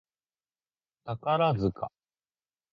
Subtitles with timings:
[1.03, 1.13] 宝
[1.53, 1.91] 塚